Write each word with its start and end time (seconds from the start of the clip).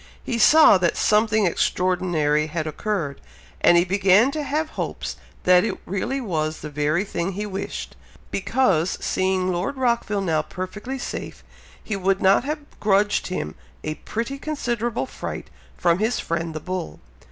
He 0.23 0.39
saw 0.39 0.79
that 0.79 0.97
something 0.97 1.45
extraordinary 1.45 2.47
had 2.47 2.65
occurred, 2.65 3.21
and 3.63 3.77
he 3.77 3.85
began 3.85 4.31
to 4.31 4.41
have 4.41 4.69
hopes 4.69 5.15
that 5.43 5.63
it 5.63 5.77
really 5.85 6.19
was 6.19 6.61
the 6.61 6.71
very 6.71 7.03
thing 7.05 7.33
he 7.33 7.45
wished; 7.45 7.95
because, 8.31 8.97
seeing 8.99 9.51
Lord 9.51 9.77
Rockville 9.77 10.21
now 10.21 10.41
perfectly 10.41 10.97
safe, 10.97 11.43
he 11.83 11.95
would 11.95 12.19
not 12.19 12.43
have 12.45 12.57
grudged 12.79 13.27
him 13.27 13.53
a 13.83 13.93
pretty 13.93 14.39
considerable 14.39 15.05
fright 15.05 15.51
from 15.77 15.99
his 15.99 16.19
friend 16.19 16.55
the 16.55 16.59
bull. 16.59 16.99